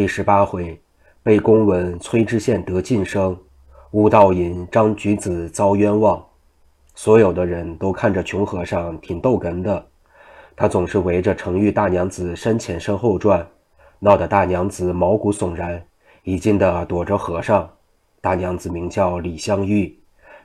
[0.00, 0.80] 第十八回，
[1.22, 3.38] 被公文崔知县得晋升，
[3.90, 6.24] 吴道隐张举子遭冤枉。
[6.94, 9.86] 所有的人都看着穷和尚挺逗哏的，
[10.56, 13.46] 他总是围着程玉大娘子身前身后转，
[13.98, 15.84] 闹得大娘子毛骨悚然，
[16.22, 17.68] 一劲的躲着和尚。
[18.22, 19.94] 大娘子名叫李香玉，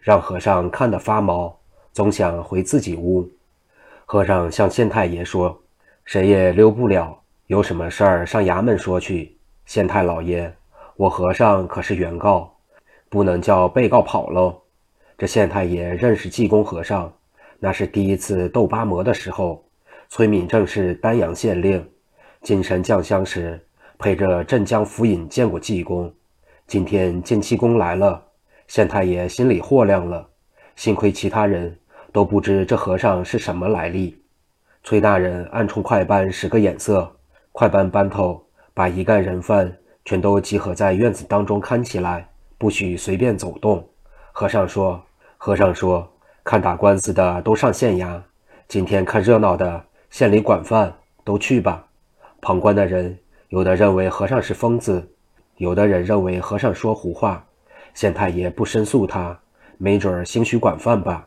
[0.02, 1.58] 让和尚看得发毛，
[1.94, 3.26] 总想回自己屋。
[4.06, 5.58] 和尚向县太爷说
[6.04, 7.18] ：“谁也溜不了，
[7.48, 9.32] 有什么事儿上衙门说去。”
[9.66, 10.54] 县太老爷，
[10.96, 12.56] 我和尚可是原告，
[13.10, 14.62] 不能叫被告跑喽。
[15.18, 17.12] 这县太爷认识济公和尚，
[17.60, 19.64] 那是第一次斗八魔的时候。
[20.08, 21.84] 崔敏正是丹阳县令，
[22.44, 23.60] 金山降香时
[23.98, 26.14] 陪着镇江府尹见过济公。
[26.68, 28.24] 今天见济公来了，
[28.68, 30.30] 县太爷心里豁亮了。
[30.76, 31.76] 幸亏其他人
[32.12, 34.22] 都不知这和尚是什么来历。
[34.84, 37.12] 崔大人暗冲快班使个眼色，
[37.52, 38.45] 快班班头。
[38.76, 43.88] 把一干人犯全都集合在院子当中看起来，不许随便走动。
[44.34, 45.02] 和尚说
[45.40, 46.06] ：“和尚说，
[46.44, 48.22] 看打官司的都上县衙，
[48.68, 51.88] 今天看热闹的县里管饭都去吧。”
[52.42, 55.10] 旁观的人有的认为和尚是疯子，
[55.56, 57.46] 有的人认为和尚说胡话。
[57.94, 59.40] 县太爷不申诉他，
[59.78, 61.26] 没准儿兴许管饭吧。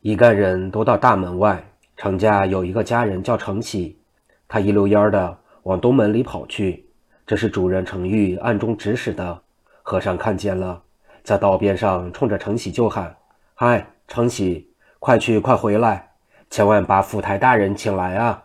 [0.00, 1.62] 一干人都到大门外，
[1.98, 3.98] 程家有一个家人叫程喜，
[4.48, 5.38] 他一溜烟儿的。
[5.68, 6.86] 往东门里跑去，
[7.26, 9.42] 这是主人程昱暗中指使的。
[9.82, 10.82] 和尚看见了，
[11.22, 13.14] 在道边上冲着程喜就喊
[13.54, 16.08] ：“嗨，程喜，快去，快回来！
[16.48, 18.44] 千万把府台大人请来啊！”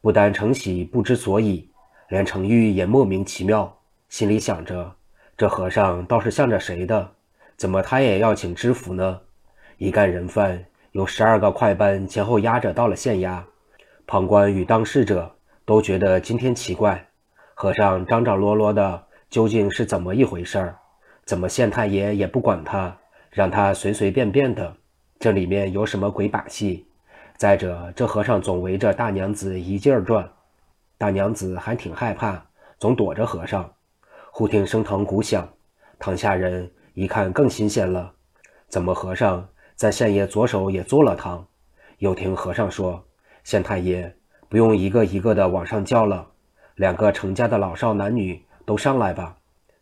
[0.00, 1.68] 不但程喜不知所以，
[2.08, 4.90] 连程玉也莫名其妙，心里想着：
[5.36, 7.10] 这和尚倒是向着谁的？
[7.58, 9.20] 怎么他也要请知府呢？
[9.76, 13.42] 一干人犯有十二个快班前后压着到了县衙，
[14.06, 15.34] 旁观与当事者。
[15.68, 17.06] 都觉得今天奇怪，
[17.52, 20.78] 和尚张张罗罗的，究竟是怎么一回事儿？
[21.26, 22.96] 怎么县太爷也不管他，
[23.30, 24.74] 让他随随便便的？
[25.18, 26.86] 这里面有什么鬼把戏？
[27.36, 30.26] 再者，这和尚总围着大娘子一劲儿转，
[30.96, 32.42] 大娘子还挺害怕，
[32.78, 33.70] 总躲着和尚。
[34.30, 35.46] 忽听升堂鼓响，
[35.98, 38.10] 堂下人一看更新鲜了，
[38.70, 39.46] 怎么和尚
[39.76, 41.46] 在县爷左手也坐了堂？
[41.98, 43.04] 又听和尚说，
[43.44, 44.14] 县太爷。
[44.48, 46.26] 不用一个一个的往上叫了，
[46.76, 49.36] 两个程家的老少男女都上来吧。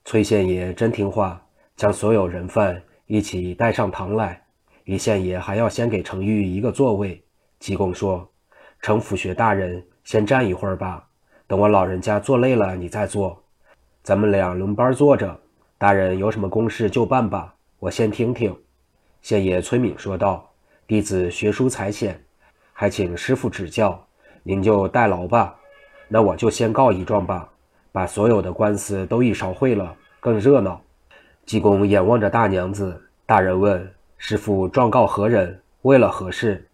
[0.04, 1.41] 崔县爷真听话，
[1.77, 4.43] 将所有人犯一起带上堂来。
[4.84, 7.22] 李县爷还要先给程玉一个座位。
[7.59, 8.28] 济公说
[8.82, 11.06] ：“程府学大人先站一会儿吧，
[11.47, 13.41] 等我老人家坐累了，你再坐。
[14.03, 15.41] 咱们俩轮班坐着。
[15.78, 18.56] 大人有什么公事就办吧，我先听听。”
[19.22, 20.50] 县爷崔敏说道
[20.87, 22.25] ：“弟子学书才浅，
[22.72, 24.05] 还请师傅指教。”
[24.48, 25.56] 您就代劳吧，
[26.06, 27.48] 那我就先告一状吧，
[27.90, 30.80] 把所有的官司都一勺烩了，更热闹。
[31.44, 35.60] 济公眼望着大娘子，大人问：“师傅状告何人？
[35.82, 36.68] 为了何事？”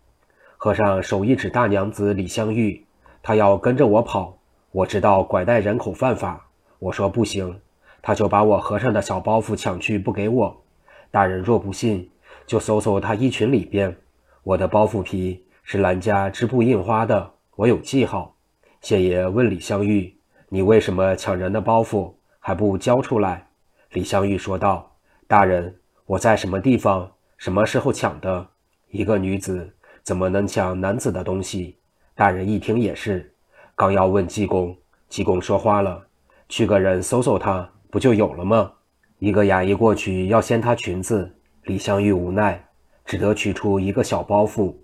[0.59, 2.85] 和尚手一指大娘子李香玉，
[3.23, 4.37] 他要跟着我跑。
[4.71, 6.45] 我知道拐带人口犯法，
[6.79, 7.59] 我说不行，
[8.03, 10.63] 他就把我和尚的小包袱抢去不给我。
[11.11, 12.11] 大人若不信，
[12.47, 13.97] 就搜搜他衣裙里边，
[14.43, 17.31] 我的包袱皮是兰家织布印花的。
[17.63, 18.35] 我有记号。
[18.81, 20.13] 谢爷问李香玉
[20.51, 23.47] ：“你为什么抢人的包袱还不交出来？”
[23.93, 24.97] 李香玉说道
[25.29, 25.73] ：“大人，
[26.05, 27.09] 我在什么地方？
[27.37, 28.45] 什么时候抢的？
[28.91, 31.77] 一个女子怎么能抢男子的东西？”
[32.17, 33.33] 大人一听也是，
[33.77, 34.77] 刚要问济公，
[35.09, 36.05] 济公说话了
[36.51, 38.73] ：“去个人搜搜他，不就有了吗？”
[39.21, 42.61] 一个衙役过去要掀他裙子，李香玉无奈，
[43.05, 44.75] 只得取出一个小包袱，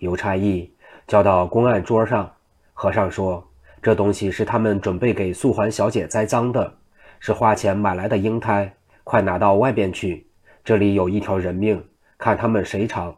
[0.00, 0.70] 邮差役。
[1.06, 2.28] 交到公案桌上，
[2.74, 3.46] 和尚说
[3.80, 6.74] ：“这东西是他们准备给素环小姐栽赃的，
[7.20, 8.74] 是花钱买来的婴胎，
[9.04, 10.26] 快拿到外边去。
[10.64, 11.80] 这里有一条人命，
[12.18, 13.16] 看他们谁长。”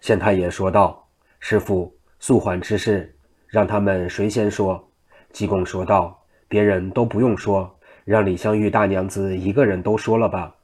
[0.00, 1.06] 县太爷说道
[1.38, 3.14] ：“师傅，素环之事，
[3.46, 4.88] 让他们谁先说？”
[5.30, 6.18] 济公说道
[6.48, 10.54] ：“别人都不用说，让李香玉大娘子一个人都说了吧。”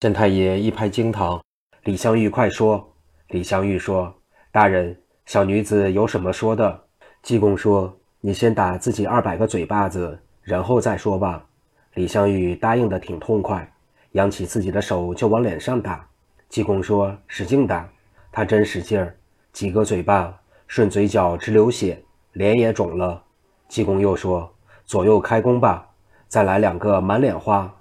[0.00, 1.42] 县太爷一拍惊堂
[1.82, 2.94] ：“李香玉，快说！”
[3.30, 4.14] 李香玉说
[4.52, 6.82] ：“大人。”小女子有什么说的？
[7.22, 11.46] 济公说：“你先打自己二百个嘴巴子，然后再说吧。”
[11.94, 13.72] 李香玉答应的挺痛快，
[14.12, 16.04] 扬起自己的手就往脸上打。
[16.48, 17.88] 济公说：“使劲打！”
[18.32, 19.14] 他真使劲儿，
[19.52, 22.02] 几个嘴巴顺嘴角直流血，
[22.32, 23.22] 脸也肿了。
[23.68, 24.52] 济公又说
[24.84, 25.86] ：“左右开弓吧，
[26.28, 27.72] 再来两个满脸花。”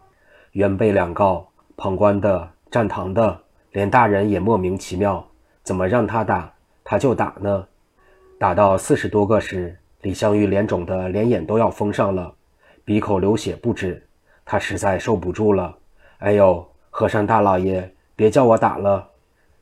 [0.52, 3.42] 原被两告，旁观的、站堂的，
[3.72, 5.26] 连大人也莫名其妙，
[5.64, 6.54] 怎么让他打？
[6.92, 7.66] 他就打呢，
[8.38, 12.36] 打到四十多个时，李香玉脸肿的连眼都要封上了，
[12.84, 14.06] 鼻口流血不止。
[14.44, 15.74] 他实在受不住了。
[16.18, 19.08] 哎呦，和尚大老爷，别叫我打了。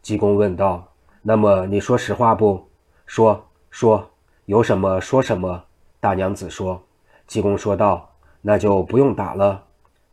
[0.01, 0.91] 济公问道
[1.21, 2.67] ：“那么你说实话不？
[3.05, 4.09] 说说，
[4.45, 5.63] 有什么说什么。”
[6.01, 6.81] 大娘子说。
[7.27, 8.09] 济公说道
[8.41, 9.63] ：“那就不用打了。”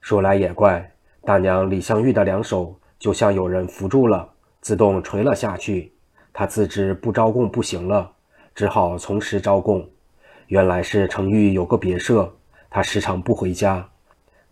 [0.03, 0.93] 说来也怪，
[1.23, 4.29] 大娘李香玉的两手就像有人扶住了，
[4.61, 5.96] 自动垂了下去。
[6.39, 8.13] 他自知不招供不行了，
[8.55, 9.89] 只好从实招供。
[10.49, 12.31] 原来是程玉有个别舍，
[12.69, 13.89] 他时常不回家。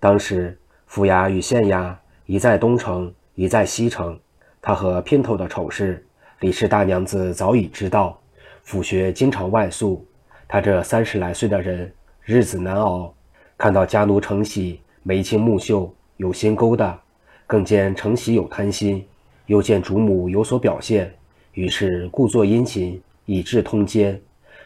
[0.00, 1.94] 当时府衙与县衙
[2.24, 4.18] 一在东城，一在西城。
[4.62, 6.02] 他和姘头的丑事，
[6.40, 8.18] 李氏大娘子早已知道。
[8.62, 10.06] 府学经常外宿，
[10.48, 11.92] 他这三十来岁的人
[12.22, 13.12] 日子难熬。
[13.58, 16.98] 看到家奴程喜眉清目秀，有心勾搭，
[17.46, 19.06] 更见程喜有贪心，
[19.44, 21.14] 又见主母有所表现，
[21.54, 24.20] 于是故作殷勤，以致通奸。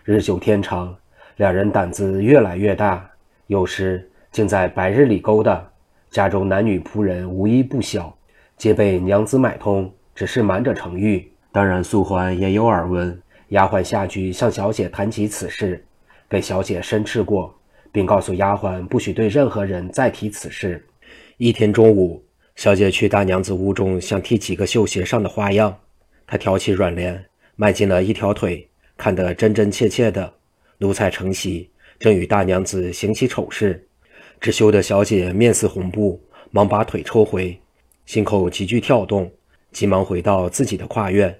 [0.04, 0.96] 日久天长，
[1.36, 3.08] 两人胆子越来越大，
[3.46, 4.06] 有时。
[4.30, 5.66] 竟在白日里勾搭，
[6.10, 8.14] 家中男女仆人无一不晓，
[8.58, 11.26] 皆被娘子买通，只是瞒着程玉。
[11.50, 13.18] 当然，素环也有耳闻。
[13.48, 15.82] 丫鬟下去向小姐谈起此事，
[16.28, 17.52] 被小姐申斥过，
[17.90, 20.86] 并告诉丫鬟不许对任何人再提此事。
[21.38, 22.22] 一天中午，
[22.54, 25.74] 小姐去大娘子屋中，想提几个绣鞋上的花样。
[26.28, 27.24] 她挑起软帘，
[27.56, 30.34] 迈进了一条腿，看得真真切切的。
[30.76, 33.84] 奴才程喜正与大娘子行起丑事。
[34.40, 37.58] 只羞得小姐面似红布，忙把腿抽回，
[38.06, 39.32] 心口急剧跳动，
[39.72, 41.36] 急忙回到自己的跨院。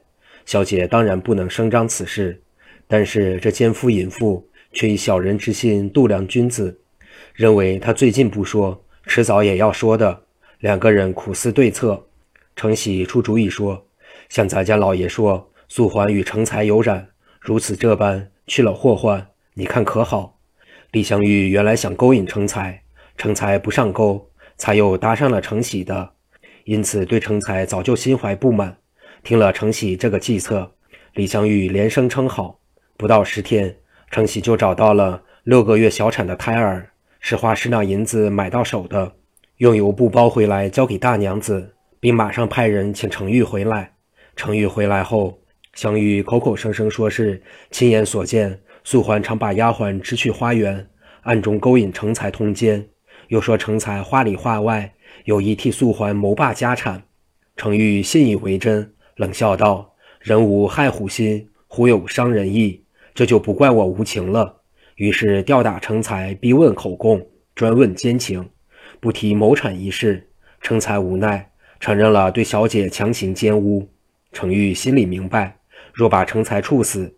[0.46, 2.40] 小姐当然不能声张此事，
[2.86, 6.76] 但是这奸夫淫妇却以小人之心度量君子，
[7.34, 10.24] 认为他最近不说，迟早也要说的。
[10.60, 12.04] 两个人苦思对策，
[12.56, 13.86] 程喜出主意说
[14.28, 17.08] ：“向咱家老爷说，素环与成才有染，
[17.40, 20.38] 如此这般去了祸患，你看可好？”
[20.92, 22.82] 李香玉原来想勾引成才。
[23.18, 26.12] 成才不上钩，才又搭上了程喜的，
[26.62, 28.76] 因此对成才早就心怀不满。
[29.24, 30.72] 听了程喜这个计策，
[31.14, 32.60] 李香玉连声称好。
[32.96, 33.74] 不到十天，
[34.08, 39.14] 程喜就找到了六个月小产的胎儿，是花十两银子买到手的，
[39.56, 43.94] 用油布包回来交给大娘子，并马上派人请程玉回来。
[44.38, 45.40] 程玉回来后，
[45.74, 47.42] 香玉口口声声说是
[47.72, 50.88] 亲眼所见，素环常把丫鬟支去花园，
[51.22, 52.88] 暗中勾引成才通奸。
[53.26, 54.94] 又说成才话里话外
[55.24, 57.02] 有意替素环谋霸家产，
[57.56, 59.92] 程昱信以为真，冷笑道
[60.22, 64.60] ：“人无害虎心，虎有伤人意，这就不怪我无情了。”
[64.94, 67.26] 于是吊打成才，逼问口供，
[67.56, 68.48] 专问奸情，
[69.00, 70.28] 不提谋产一事。
[70.60, 71.50] 成才无奈，
[71.80, 73.88] 承认了对小姐强行奸污。
[74.32, 75.58] 程昱心里明白，
[75.92, 77.14] 若把成才处死，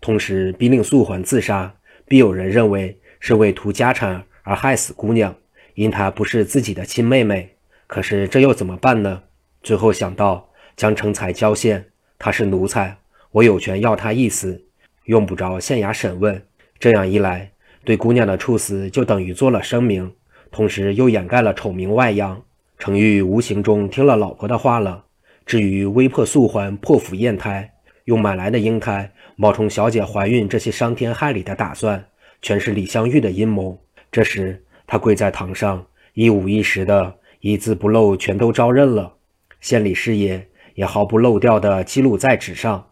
[0.00, 1.74] 同时逼令素环自杀，
[2.06, 5.34] 必有人认为是为图家产而害死姑娘。
[5.74, 7.56] 因她不是自己的亲妹妹，
[7.86, 9.22] 可是这又怎么办呢？
[9.62, 11.86] 最后想到将成才交县，
[12.18, 12.98] 他是奴才，
[13.30, 14.64] 我有权要他一死，
[15.04, 16.42] 用不着县衙审问。
[16.78, 17.52] 这样一来，
[17.84, 20.12] 对姑娘的处死就等于做了声明，
[20.50, 22.42] 同时又掩盖了丑名外扬。
[22.78, 25.04] 程昱无形中听了老婆的话了。
[25.46, 27.72] 至于威迫素环破腹验胎，
[28.04, 32.04] 用买来的婴胎冒充小姐怀孕这些伤天害理的打算，
[32.40, 33.82] 全是李香玉的阴谋。
[34.10, 34.62] 这时。
[34.84, 39.14] 他跪在堂上，一五一十的，一字不漏，全都招认了。
[39.58, 42.90] 县里师爷也毫不漏掉的记录在纸上。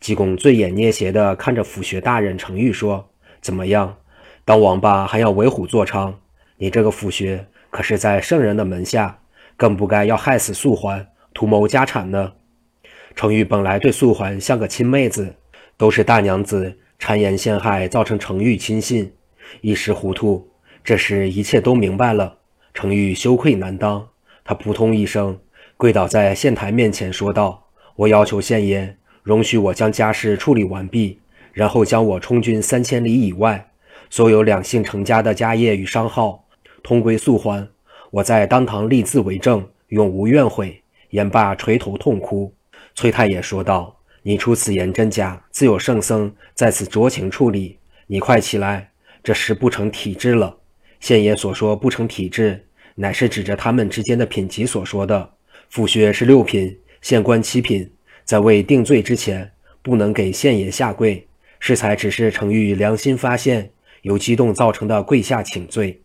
[0.00, 3.10] 济公醉眼捏斜的看着府学大人程昱说
[3.42, 3.94] ：“怎么样，
[4.46, 6.14] 当王八还要为虎作伥？
[6.56, 9.18] 你这个府学可是在圣人的门下，
[9.58, 12.32] 更不该要害死素环，图谋家产呢。”
[13.14, 15.34] 程昱本来对素环像个亲妹子，
[15.76, 19.12] 都是大娘子谗言陷害，造成程昱轻信，
[19.60, 20.48] 一时糊涂。
[20.82, 22.38] 这时一切都明白了，
[22.72, 24.08] 程昱羞愧难当，
[24.44, 25.38] 他扑通一声
[25.76, 31.20] 跪倒在县台面前，说道：“我要求县爷容许我将家事处理完毕，
[31.52, 33.70] 然后将我充军三千里以外，
[34.10, 36.48] 所有两姓成家的家业与商号，
[36.82, 37.68] 通归素还。
[38.10, 40.81] 我在当堂立字为证，永无怨悔。”
[41.12, 42.52] 言罢垂头痛哭。
[42.94, 47.78] 崔太爷说道：“你出此言真假，自有圣僧在此酌情处理。
[48.06, 48.90] 你快起来，
[49.22, 50.58] 这事不成体制了。”
[51.00, 55.30] 县爷所说不成体制，乃是指着他们之间的品级所说的。
[55.68, 57.90] 府学是六品，县官七品，
[58.24, 59.50] 在未定罪之前，
[59.82, 61.26] 不能给县爷下跪。
[61.58, 63.70] 适才只是程昱良心发现，
[64.02, 66.00] 由激动造成的跪下请罪。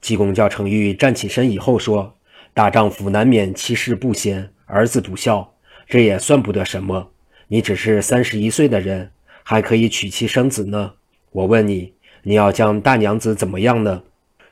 [0.00, 2.16] 济公叫程昱站起身以后说
[2.54, 5.54] ：“大丈夫难免妻室不贤，儿子不孝，
[5.86, 7.10] 这也算不得什么。
[7.48, 9.10] 你只是三十一岁的人，
[9.42, 10.92] 还可以娶妻生子呢。
[11.30, 11.94] 我问你，
[12.24, 14.02] 你要将大娘子怎么样呢？”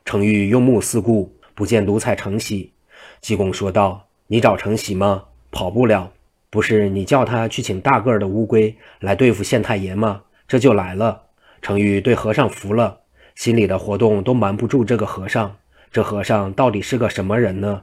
[0.06, 2.72] 程昱用目四顾，不见奴才程喜。
[3.20, 5.24] 济公说道：“你找程喜吗？
[5.50, 6.10] 跑不了。
[6.48, 10.22] 不是你叫他去请大个儿的乌龟来对付县太爷吗？
[10.48, 11.24] 这就来了。”
[11.60, 13.00] 程昱对和尚服了，
[13.34, 15.54] 心里的活动都瞒不住这个和尚。
[15.92, 17.82] 这和尚到底是个什么人呢？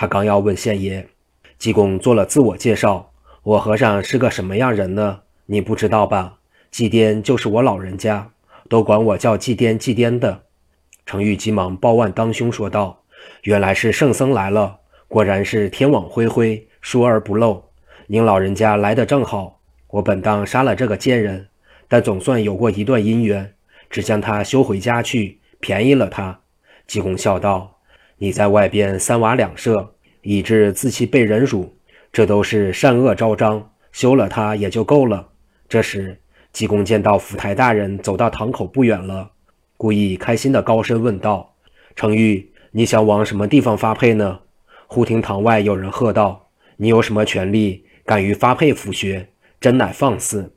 [0.00, 1.04] 他刚要问县爷，
[1.58, 3.10] 济公做了自我介绍
[3.42, 5.22] ：“我和尚是个什么样人呢？
[5.46, 6.38] 你不知道吧？
[6.70, 8.30] 祭颠就是我老人家，
[8.68, 10.42] 都管我叫祭颠祭颠的。”
[11.04, 13.02] 程昱急忙抱腕当胸说道
[13.42, 14.78] ：“原来是圣僧来了，
[15.08, 17.64] 果然是天网恢恢，疏而不漏。
[18.06, 21.48] 您老人家来的正好，我本当杀了这个贱人，
[21.88, 23.52] 但总算有过一段姻缘，
[23.90, 26.38] 只将他休回家去，便宜了他。”
[26.86, 27.77] 济公笑道。
[28.18, 31.72] 你在外边三瓦两舍，以致自欺被人辱，
[32.12, 35.28] 这都是善恶昭彰，休了他也就够了。
[35.68, 36.18] 这时，
[36.52, 39.30] 济公见到府台大人走到堂口不远了，
[39.76, 41.54] 故意开心的高声问道
[41.94, 44.40] ：“程昱，你想往什么地方发配呢？”
[44.88, 46.48] 忽听堂外有人喝道
[46.78, 49.28] ：“你有什么权利，敢于发配府学？
[49.60, 50.54] 真乃放肆！”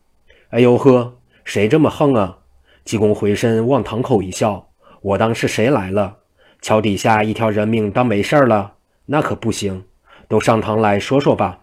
[0.50, 2.39] 哎呦呵，谁这么横啊？
[2.84, 4.70] 济公回身望堂口一笑
[5.01, 6.18] ：“我当是谁来了？”
[6.62, 8.74] 桥底下一条人命当没事了，
[9.08, 9.84] 那可不行！
[10.27, 11.62] 都上堂来说说吧。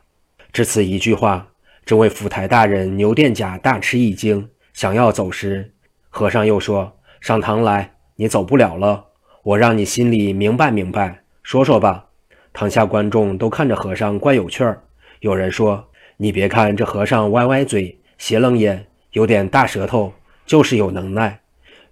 [0.53, 1.47] 只此一句话，
[1.87, 5.73] 这位府台大人牛殿甲大吃一惊，想要走时，
[6.11, 9.05] 和尚又说：“上堂来，你走不了了。
[9.45, 12.07] 我让你心里明白明白，说说吧。”
[12.53, 14.83] 堂下观众都看着和尚怪有趣儿。
[15.21, 15.89] 有人说
[16.19, 20.13] ：“你别看这和尚歪歪嘴、斜楞眼，有点大舌头，
[20.45, 21.39] 就是有能耐。”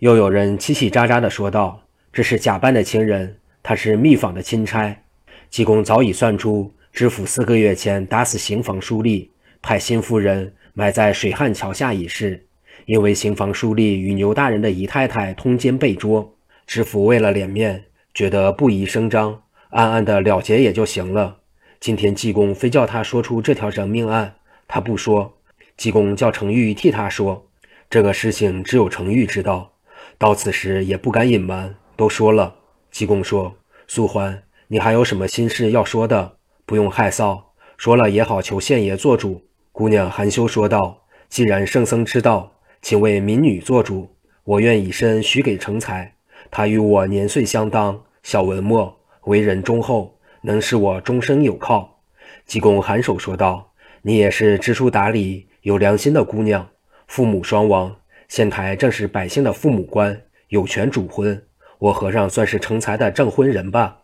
[0.00, 1.85] 又有人叽叽喳喳地说道。
[2.16, 5.02] 这是假扮的情人，他是密访的钦差。
[5.50, 9.28] 济公早已算出知府四个月前打死刑房书吏，
[9.60, 12.46] 派新夫人埋在水旱桥下一事。
[12.86, 16.34] 因为刑房书吏与牛大人的姨太太通奸被捉，
[16.66, 21.40] 知府为了脸面，觉得不宜声张，暗暗的了结也就行了。
[21.80, 25.36] 今天济公非叫他说出这条人命案，他不说。
[25.76, 27.46] 济公叫程昱替他说，
[27.90, 29.74] 这个事情只有程昱知道，
[30.16, 31.74] 到此时也不敢隐瞒。
[31.96, 32.54] 都说了，
[32.90, 33.56] 济公说
[33.88, 36.36] ：“素欢，你还有什么心事要说的？
[36.66, 37.40] 不用害臊，
[37.78, 46.14] 说了也好，求县爷做主。”姑娘含羞说道：“既然圣僧知道，请为民女做主，我愿以身许给成才。
[46.50, 51.98] 他与我年岁相当，小文墨，为人忠厚，能使我终生有靠。”
[52.44, 53.72] 济公颔首说道
[54.02, 56.68] ：“你也是知书达理、有良心的姑娘，
[57.06, 57.96] 父母双亡，
[58.28, 61.42] 县台正是百姓的父母官，有权主婚。”
[61.78, 63.98] 我和尚算是成才的证婚人吧。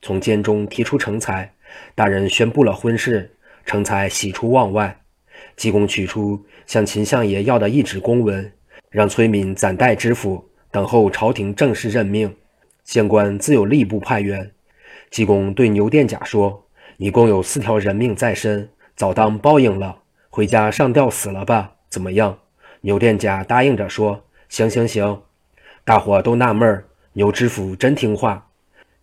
[0.00, 1.52] 从监中提出成才，
[1.94, 3.34] 大人宣布了婚事，
[3.66, 5.00] 成才喜出望外。
[5.56, 8.52] 济公取出向秦相爷要的一纸公文，
[8.90, 12.34] 让崔敏暂代知府，等候朝廷正式任命。
[12.84, 14.50] 县官自有吏部派员。
[15.10, 16.66] 济公对牛殿甲说
[16.96, 19.98] ：“你共有四条人命在身，早当报应了，
[20.30, 21.72] 回家上吊死了吧？
[21.88, 22.38] 怎么样？”
[22.82, 25.22] 牛殿甲答应着说：“行行行。”
[25.84, 26.84] 大伙都纳闷儿。
[27.18, 28.48] 牛知府真听话，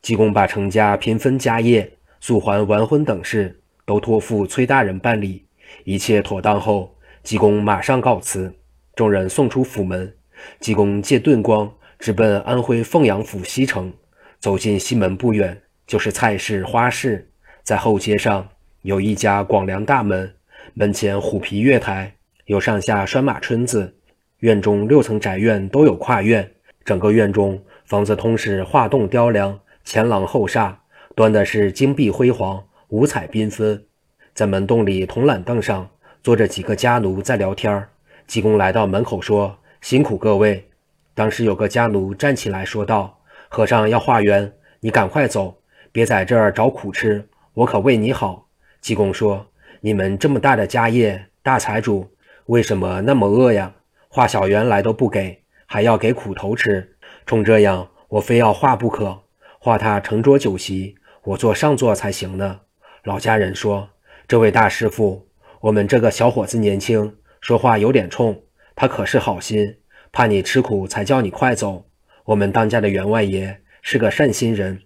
[0.01, 1.91] 济公把程家平分家业、
[2.21, 5.43] 素还完婚等事都托付崔大人办理。
[5.83, 8.53] 一切妥当后，济公马上告辞，
[8.95, 10.15] 众人送出府门。
[10.61, 11.69] 济公借遁光
[11.99, 13.91] 直奔安徽凤阳府西城。
[14.39, 17.29] 走进西门不远，就是菜市花市。
[17.63, 18.47] 在后街上
[18.83, 20.33] 有一家广梁大门，
[20.73, 22.13] 门前虎皮月台，
[22.45, 23.93] 有上下拴马春子。
[24.39, 26.49] 院中六层宅院都有跨院，
[26.85, 27.61] 整个院中。
[27.85, 30.79] 房子通是画栋雕梁，前廊后厦，
[31.13, 33.85] 端的是金碧辉煌，五彩缤纷。
[34.33, 35.87] 在门洞里铜懒凳上
[36.23, 37.89] 坐着几个家奴在聊天儿。
[38.25, 40.67] 济公来到门口说：“辛苦各位。”
[41.13, 45.55] 当时有个家奴站起来说道：“和尚要化缘，你赶快走，
[45.91, 47.29] 别在这儿找苦吃。
[47.53, 48.47] 我可为你好。”
[48.81, 49.45] 济公说
[49.81, 52.09] ：“你们这么大的家业，大财主，
[52.47, 53.75] 为什么那么饿呀？
[54.09, 56.93] 化小缘来都不给，还要给苦头吃。”
[57.25, 59.23] 冲这样，我非要画不可。
[59.57, 62.59] 画他成桌酒席，我坐上座才行呢。
[63.03, 63.89] 老家人说
[64.27, 65.27] ：“这位大师傅，
[65.59, 68.43] 我们这个小伙子年轻，说话有点冲。
[68.75, 69.77] 他可是好心，
[70.11, 71.85] 怕你吃苦，才叫你快走。
[72.25, 74.79] 我们当家的员外爷是个善心人。”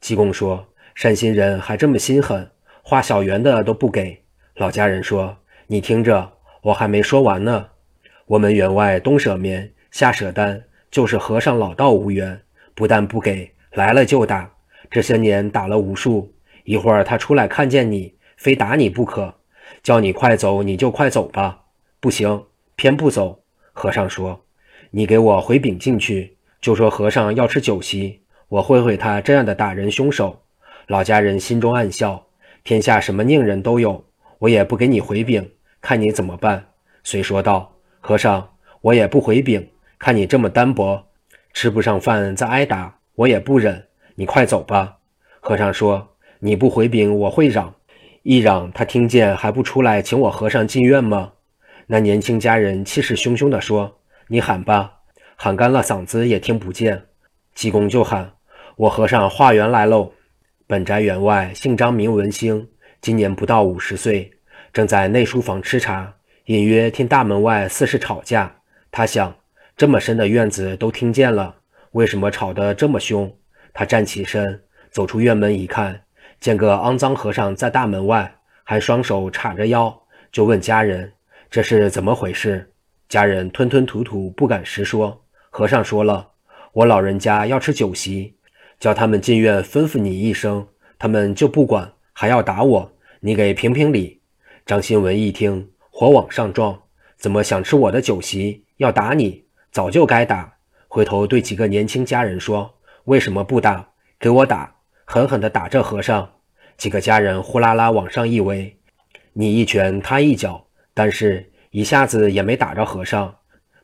[0.00, 2.50] 济公说：“善心人还这么心狠，
[2.82, 4.22] 画小圆的都不给。”
[4.56, 7.68] 老家人说：“你听着，我还没说完呢。
[8.26, 12.40] 我们员外东舍棉，下舍单。”就是和尚老道无缘，
[12.74, 14.50] 不但不给，来了就打。
[14.90, 16.32] 这些年打了无数，
[16.64, 19.32] 一会儿他出来看见你，非打你不可，
[19.82, 21.62] 叫你快走，你就快走吧。
[22.00, 22.44] 不行，
[22.74, 23.40] 偏不走。
[23.72, 24.44] 和尚说
[24.90, 30.42] ：“你给我回禀进去，就说和尚要吃酒席，我会会他这样的打人凶手。
[30.88, 32.26] 老家人心中暗笑，
[32.64, 34.04] 天下什么佞人都有，
[34.40, 36.66] 我也不给你回禀，看你怎么办。
[37.04, 41.06] 遂说道：“和尚，我也不回禀，看你这么单薄，
[41.52, 43.86] 吃不上饭再挨打，我也不忍。
[44.16, 44.96] 你快走吧。”
[45.40, 47.74] 和尚说：“你不回禀，我会嚷。
[48.22, 51.32] 一嚷，他听见还不出来请我和尚进院吗？”
[51.86, 55.00] 那年轻家人气势汹汹地说：“你喊吧，
[55.36, 57.04] 喊干了嗓子也听不见。”
[57.54, 58.32] 济公就喊
[58.76, 60.12] ：“我和尚化缘来喽。”
[60.66, 62.68] 本宅员外姓张，名文兴，
[63.00, 64.30] 今年不到五十岁，
[64.72, 66.14] 正在内书房吃茶，
[66.46, 68.56] 隐约听大门外似是吵架。
[68.92, 69.34] 他想，
[69.80, 71.54] 这么深的院子都听见了，
[71.92, 73.34] 为什么吵得这么凶？
[73.72, 75.98] 他站起身，走出院门一看，
[76.38, 78.30] 见个肮脏和尚在大门外，
[78.62, 79.98] 还双手叉着腰，
[80.30, 81.10] 就问家人
[81.50, 82.70] ：“这是怎么回事？”
[83.08, 85.24] 家人吞吞吐吐，不敢实说。
[85.48, 86.28] 和尚说了
[86.74, 88.36] ：“我老人家要吃酒席。”
[88.78, 90.68] 叫他们进院，吩咐你一声，
[90.98, 92.92] 他们就不管，还要打我。
[93.20, 94.20] 你给评评理。
[94.66, 96.82] 张新文一听，火往上撞，
[97.16, 99.46] 怎么想吃我的酒席，要打你？
[99.70, 100.54] 早就该打。
[100.88, 102.74] 回头对几个年轻家人说
[103.04, 103.88] ：“为什么不打？
[104.18, 104.74] 给我打，
[105.04, 106.28] 狠狠地打这和尚！”
[106.76, 108.76] 几个家人呼啦啦往上一围，
[109.32, 113.34] 你一拳，他一脚，但是一下子也没打着和尚，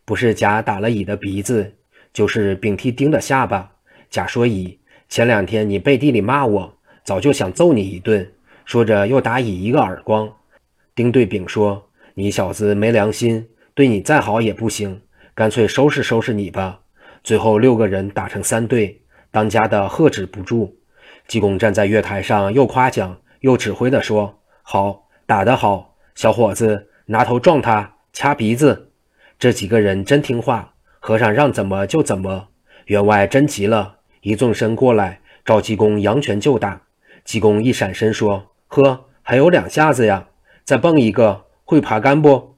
[0.05, 1.75] 不是甲打了乙的鼻子，
[2.12, 3.73] 就是丙替丁的下巴。
[4.11, 4.81] 甲说乙。
[5.09, 6.75] 前两天你背地里骂我，
[7.05, 8.33] 早就想揍你一顿。
[8.64, 10.28] 说着又打乙一个耳光。
[10.97, 15.00] 丁对丙说：“你小子没良心，对你再好也不行，
[15.37, 16.81] 干脆收拾收拾你吧。”
[17.23, 20.76] 最后六个人打成三队，当家的喝止不住。
[21.28, 28.90] 济公站在月台上，又夸奖又指挥地说：“好，打得好，小伙子，拿头撞他，掐鼻子。”
[29.38, 32.49] 这几个人真听话，和尚让怎么就怎么。
[32.87, 33.97] 员外真急了。
[34.23, 36.81] 一纵身过来，赵济公扬拳就打。
[37.25, 40.29] 济公一闪身说：“呵，还有两下子呀，
[40.64, 42.57] 再蹦一个，会爬杆不？”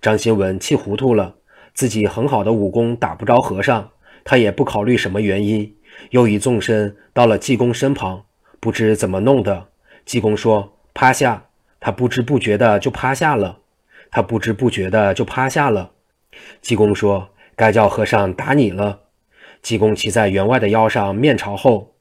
[0.00, 1.36] 张新文气糊涂了，
[1.76, 3.90] 自己很好的武功打不着和尚，
[4.24, 5.76] 他也不考虑什么原因，
[6.08, 8.24] 又一纵身到了济公身旁，
[8.60, 9.68] 不知怎么弄的。
[10.06, 11.44] 济公说：“趴下。”
[11.78, 13.58] 他不知不觉的就趴下了。
[14.10, 15.90] 他不知不觉的就趴下了。
[16.62, 19.00] 济公说：“该叫和尚打你了。”
[19.60, 21.92] 济公骑在员外的腰上，面朝后。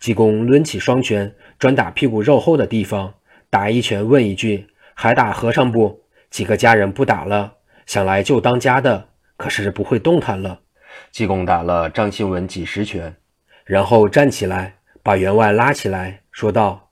[0.00, 3.14] 济公抡起双拳，专打屁股肉厚的地方，
[3.48, 7.52] 打一拳问一句：“还打和尚不？”几个家人不打了，
[7.86, 9.08] 想来救当家的，
[9.42, 10.60] 可是不会动弹了。
[11.10, 13.16] 济公打了张新文几十拳，
[13.64, 16.90] 然后站起来，把员外拉起来，说道：“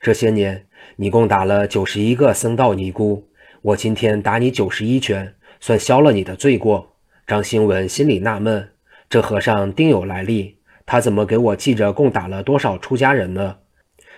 [0.00, 3.28] 这些年你共打了九十一个僧道尼姑，
[3.62, 6.94] 我今天打你九十一拳，算消了你的罪过。”
[7.26, 8.68] 张新文心里纳闷。
[9.10, 13.56] 这和尚定有来历，他怎么给我记着共打了多少出家人呢？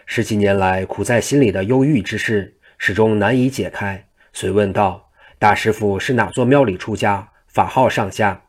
[0.04, 4.06] 十几年来苦在心里的忧郁之事，始终难以解开。
[4.34, 5.08] 遂问道
[5.40, 7.29] ：“大师傅是哪座庙里出家？
[7.52, 8.42] 法号上下？”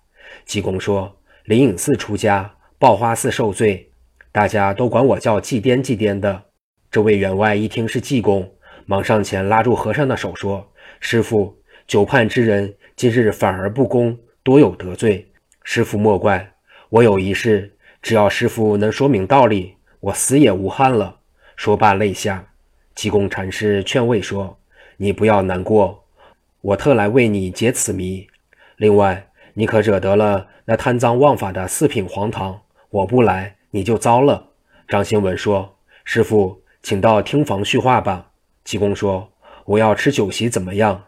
[0.45, 3.91] 济公说：“灵隐寺出家，报花寺受罪，
[4.31, 6.43] 大家都管我叫济癫济癫的。”
[6.89, 8.53] 这位员外一听是济公，
[8.85, 15.31] 忙上前拉住和尚的手说：“师傅，久盼之人今日反而不恭，多有得罪。”
[15.63, 16.53] 师傅莫怪，
[16.89, 21.19] 我有一事，只要师傅能说明道理，我死也无憾了。
[21.55, 22.47] 说罢泪下。
[22.93, 24.59] 济公禅师劝慰说
[24.97, 26.03] ：“你不要难过，
[26.59, 28.27] 我特来为你解此谜。
[28.81, 34.47] 另外，你可惹得了那贪赃枉法的四品黄堂，我不来，你就糟了。”
[34.89, 38.31] 张新文说：“师傅，请到厅房叙话吧。”
[38.65, 39.31] 济公说
[39.65, 41.03] ：“我要吃酒席，怎么样？”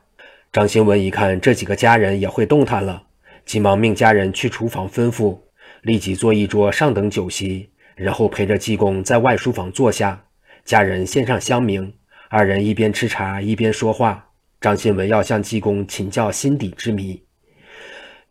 [0.54, 3.02] 张新文一看这几个家人也会动弹了。
[3.44, 5.40] 急忙命家人去厨房吩咐，
[5.82, 10.24] 立即做一桌上等酒席，然后陪着济公在外书房坐下。
[10.64, 11.92] 家人献上香茗，
[12.30, 14.30] 二人一边吃茶一边说话。
[14.62, 17.20] 张新文要向济公请教心底之谜。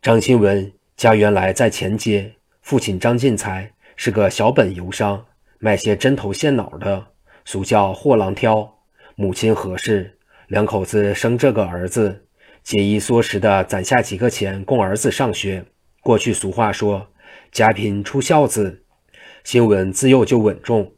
[0.03, 2.29] 张新文家原来在前街，
[2.61, 5.25] 父亲张进财是个小本游商，
[5.59, 7.07] 卖些针头线脑的，
[7.45, 8.79] 俗叫货郎挑。
[9.15, 12.25] 母亲何氏，两口子生这个儿子。
[12.63, 15.63] 节衣缩食地攒下几个钱供儿子上学。
[16.01, 17.07] 过去俗话说
[17.53, 18.83] ：“家贫出孝子。”
[19.45, 20.91] 新闻自幼就稳重，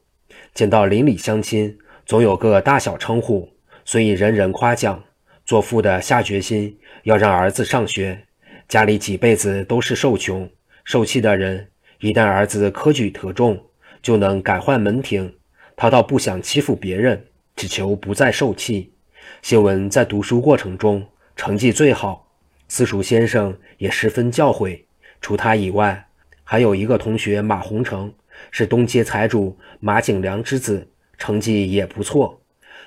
[0.56, 3.48] 见到邻里乡亲，总有个大小称呼，
[3.86, 5.04] 所以人人夸奖。
[5.46, 8.24] 做父的下决心要让儿子上学。
[8.68, 10.50] 家里几辈子都是受穷
[10.84, 11.68] 受气的人，
[12.00, 13.64] 一旦儿子科举得中，
[14.02, 15.34] 就能改换门庭。
[15.76, 17.26] 他倒不想欺负别人，
[17.56, 18.94] 只求不再受气。
[19.42, 21.06] 新闻在读书过程中。
[21.38, 22.30] 成绩最好，
[22.70, 24.80] 私塾先生也十分教诲。
[25.20, 26.08] 除他以外，
[26.46, 28.14] 还有一个同学马洪成，
[28.52, 32.40] 是东街财主马景良之子，成绩也不错。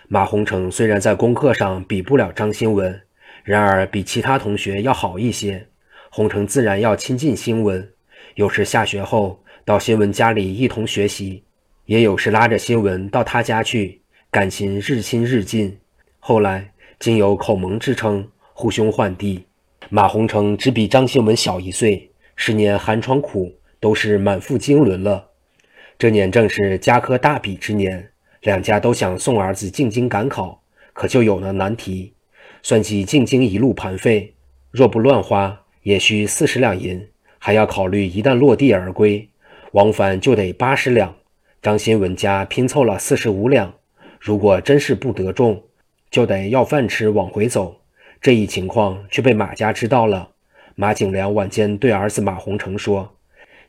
[0.08, 2.98] 马洪成虽然在功课上比不了张新文，
[3.48, 5.66] 然而比其他同学要好一些。
[6.10, 7.90] 洪成自然要亲近新闻，
[8.34, 11.42] 有时下学后到新闻家里一同学习，
[11.86, 15.78] 也有时拉着新闻到他家去，感情日亲日近。
[16.18, 19.46] 后来竟有口盟之称，呼兄唤弟。
[19.88, 25.26] 马洪成只比张新文小一岁，十年寒窗苦，都是满腹经纶了。
[25.98, 28.10] 这年正是家科大比之年，
[28.42, 32.12] 两家都想送儿子进京赶考，可就有了难题。
[32.62, 34.34] 算计进京一路盘费，
[34.70, 35.64] 若不乱花。
[35.84, 39.26] 也需四十两银，还要考虑一旦落地而归，
[39.72, 41.14] 往返就得八十两。
[41.62, 43.72] 张新文家拼凑了四十五两，
[44.20, 45.62] 如果真是不得中，
[46.10, 47.80] 就得要饭吃往回走。
[48.20, 50.28] 这一情况却被马家知道了。
[50.74, 53.16] 马景良晚间对儿子马洪成说：“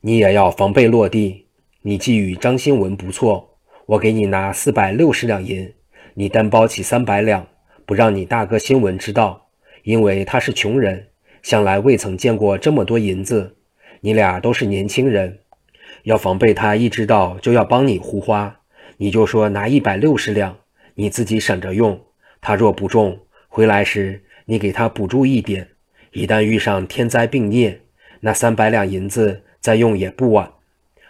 [0.02, 1.46] 你也要防备落地。
[1.84, 5.72] 你既与张新文不错，我给你拿四百六十两银，
[6.16, 7.48] 你单包起三百两，
[7.90, 9.48] 不让你大哥新文知道，
[9.82, 11.08] 因为他是穷人。”
[11.42, 13.56] 向来未曾见过这么多银子，
[14.02, 15.40] 你俩都是年轻人，
[16.04, 18.60] 要防备他一知道就要帮你胡花，
[18.98, 20.56] 你就说拿一百六十两，
[20.94, 22.00] 你自己省着用。
[22.42, 25.70] 他若不中，回来时你给他补助一点。
[26.12, 27.82] 一旦遇上天灾病孽，
[28.20, 30.52] 那三百两银子再用也不晚。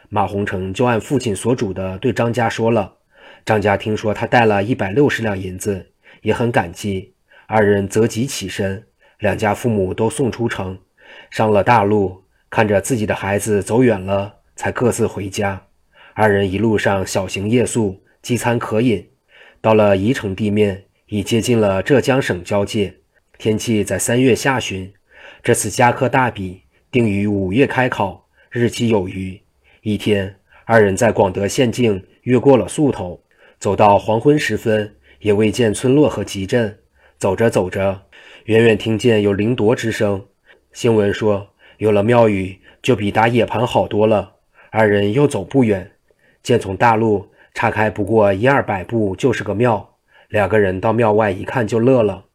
[0.08, 2.94] 马洪成就按父亲所嘱的对张家说了。
[3.44, 5.88] 张家听说他带了一百六十两银子，
[6.22, 7.14] 也很感激，
[7.48, 8.84] 二人择吉起身。
[9.20, 10.80] 两家父母都送出城，
[11.30, 15.62] 上了大路，看着自己的孩子走远了，才各自回家。
[16.14, 19.10] 二人一路上小行夜宿，饥餐渴饮。
[19.62, 22.94] 到了宜城地面，已接近了浙江省交界。
[23.38, 24.92] 天气在三月下旬。
[25.44, 29.42] 这次加科大比定于五月开考，日期有余。
[29.82, 30.34] 一天，
[30.66, 33.22] 二人在广德县境越过了宿头，
[33.60, 36.80] 走到黄昏时分，也未见村落和集镇。
[37.18, 38.04] 走着走着。
[38.46, 40.26] 远远听见有灵铎之声，
[40.72, 44.36] 新闻说有了庙宇，就比打野盘好多了。
[44.72, 45.92] 二人又走不远，
[46.42, 49.98] 见从大路岔开不过一二百步就是个庙。
[50.30, 52.26] 两个人到庙外一看，就乐了。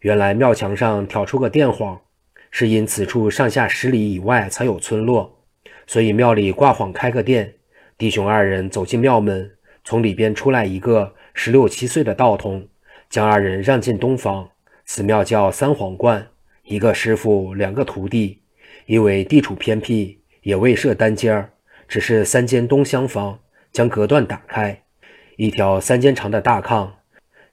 [0.00, 1.98] 原来庙墙上挑出个电幌，
[2.50, 5.38] 是因此处上下十里以外才有村落，
[5.86, 7.54] 所以庙里挂幌开个店。
[7.96, 9.52] 弟兄二人走进庙门，
[9.84, 12.68] 从里边出来一个十六七岁的道童，
[13.08, 14.48] 将二人让进东房。
[14.84, 16.26] 此庙叫三皇观，
[16.64, 18.40] 一个师傅，两个徒弟。
[18.86, 21.50] 因为地处偏僻，也未设单间儿，
[21.86, 23.38] 只是三间东厢房，
[23.70, 24.82] 将隔断打开，
[25.36, 26.88] 一条三间长的大炕。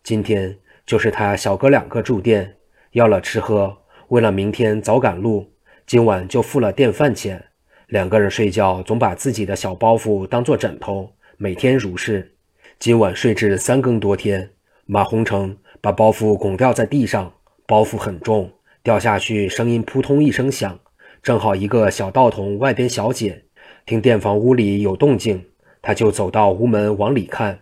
[0.03, 2.55] 今天就是他小哥两个住店，
[2.93, 5.53] 要了吃喝，为了明天早赶路，
[5.85, 7.45] 今晚就付了店饭钱。
[7.87, 12.35] 两个人睡觉总把自己的小包袱当做枕头，每天如是。
[12.79, 14.51] 今晚睡至三更多天，
[14.85, 15.57] 马洪成。
[15.81, 17.33] 把包袱拱掉在地上，
[17.65, 18.49] 包袱很重，
[18.81, 20.79] 掉下去声音扑通一声响。
[21.21, 23.43] 正好一个小道童外边小姐
[23.85, 25.45] 听店房屋里有动静，
[25.81, 27.59] 他就走到屋门往里看。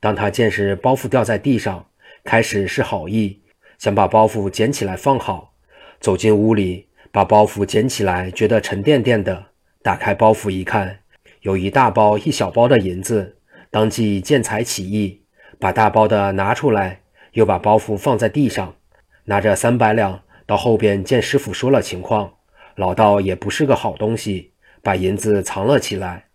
[0.00, 1.84] 当他见是包袱掉在地上，
[2.22, 3.40] 开始是好意，
[3.78, 5.52] 想把包袱捡起来放好。
[5.98, 9.46] 走进屋里，把包袱捡起来，觉得沉甸甸的。
[9.82, 11.00] 打开包袱一看，
[11.40, 13.36] 有一大包一小包的银子，
[13.74, 15.22] 当即见财起意，
[15.58, 17.00] 把大包的拿出来。
[17.32, 18.76] 又把包袱放在地上，
[19.24, 22.34] 拿着三百两到后边见师傅说了情况。
[22.76, 26.26] 老道也不是个好东西，把银子藏了起来。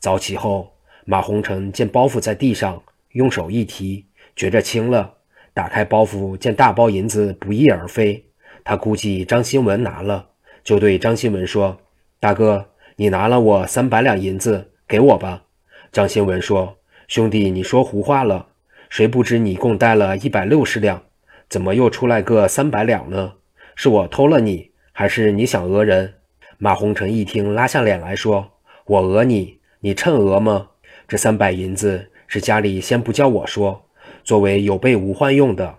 [0.00, 0.72] 早起后，
[1.04, 2.82] 马红成见包袱在地上，
[3.12, 5.14] 用手一提，觉着轻了。
[5.54, 8.26] 打开包袱，见大包银子不翼而飞。
[8.64, 10.30] 他估计张新文拿了，
[10.64, 11.78] 就对张新文说
[12.18, 15.44] ：“大哥，你拿了我三百两银子，给我吧。”
[15.92, 16.76] 张新文说
[17.08, 18.46] ：“兄弟，你说胡话了。”
[18.90, 21.02] 谁不知你共带了一百六十两，
[21.48, 23.34] 怎么又出来个三百两呢？
[23.74, 26.14] 是我偷了你，还是你想讹人？
[26.56, 28.52] 马洪成一听，拉下脸来说
[28.86, 30.68] ：“我讹你，你趁讹吗？
[31.06, 33.84] 这三百银子是家里先不叫我说，
[34.24, 35.76] 作为有备无患用的。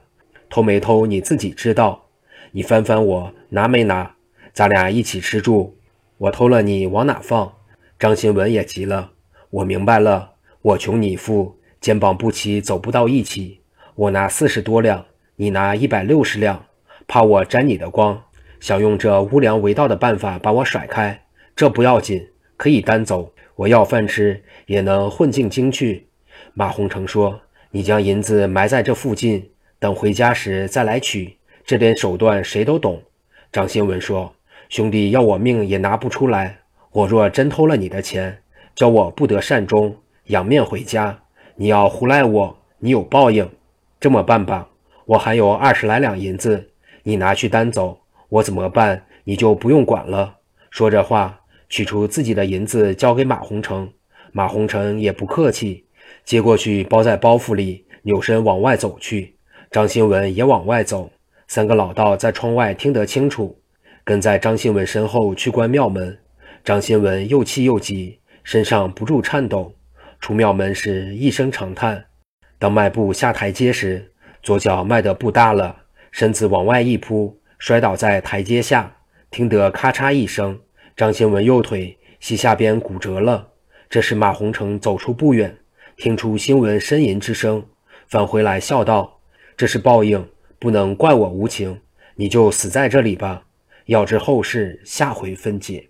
[0.49, 2.05] 偷没偷你自己知道。
[2.51, 4.15] 你翻翻我拿没拿？
[4.53, 5.77] 咱俩一起吃住。
[6.17, 7.53] 我偷了你往哪放？”
[7.97, 9.11] 张新文也急了
[9.49, 13.61] ：“我明白了，我穷你富。”肩膀不齐，走不到一起。
[13.95, 15.05] 我拿四十多两，
[15.37, 16.65] 你拿一百六十两，
[17.07, 18.21] 怕我沾你的光，
[18.59, 21.23] 想用这无良为盗的办法把我甩开。
[21.55, 23.31] 这不要紧，可以单走。
[23.55, 26.07] 我要饭吃，也能混进京去。
[26.53, 27.39] 马洪成说
[27.71, 31.37] ：“你将银子埋在这附近，等回家时再来取。
[31.65, 33.01] 这点手段谁都懂。”
[33.53, 34.33] 张新文说
[34.67, 36.59] ：“兄弟要我命也拿不出来。
[36.91, 38.41] 我若真偷了你的钱，
[38.75, 39.95] 叫我不得善终，
[40.29, 41.19] 仰面回家。
[41.55, 43.49] 你要胡赖我，你有报应。
[43.99, 44.69] 这么办吧，
[45.05, 46.69] 我还有二十来两银子，
[47.03, 50.35] 你拿去担走，我怎么办，你就不用管了。
[50.69, 53.89] 说着话，取出自己的银子交给马洪成。
[54.31, 55.85] 马洪成也不客气，
[56.23, 59.35] 接过去包在包袱里，扭身往外走去。
[59.71, 61.11] 张新文也往外走。
[61.47, 63.57] 三个老道在窗外听得清楚，
[64.03, 66.15] 跟在张新文身后去关庙门。
[66.63, 69.73] 张新文又气又急，身上不住颤抖。
[70.19, 72.05] 出庙门时一声长叹，
[72.58, 74.12] 当迈步下台阶时，
[74.43, 78.97] 左脚迈得步大了，身子往外一扑，摔倒在台阶下，
[79.32, 80.60] 听得咔嚓一声，
[80.95, 83.47] 张新文右腿膝下边骨折了。
[83.89, 85.58] 这时马洪成走出不远，
[85.97, 87.65] 听出新闻呻吟之声，
[88.08, 89.19] 返回来笑道
[89.58, 90.29] ：“这是报应，
[90.60, 91.82] 不能怪我无情，
[92.15, 93.45] 你就死在这里吧。
[93.86, 95.88] 要知后事，下回分解。”